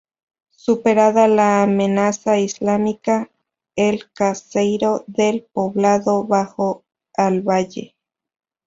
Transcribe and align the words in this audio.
Superada 0.55 1.27
la 1.27 1.61
amenaza 1.61 2.39
islámica 2.39 3.29
el 3.75 4.11
caserío 4.13 5.03
del 5.05 5.43
poblado 5.43 6.23
bajó 6.23 6.83
al 7.15 7.41
valle. 7.41 7.93